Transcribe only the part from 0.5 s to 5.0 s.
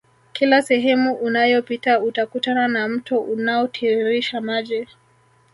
sehemu unayopita utakutana na mto unaotiririsha maji